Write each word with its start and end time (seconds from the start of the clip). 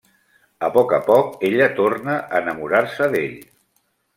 A 0.67 0.69
poc 0.77 0.95
a 0.97 0.99
poc 1.09 1.45
ella 1.49 1.67
torna 1.81 2.15
a 2.17 2.41
enamorar-se 2.41 3.11
d'ell. 3.17 3.37